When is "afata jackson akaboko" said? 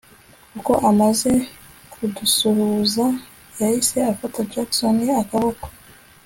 4.11-5.65